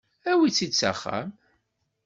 Awi-tt-id 0.31 0.73
s 0.75 0.81
axxam. 0.91 1.29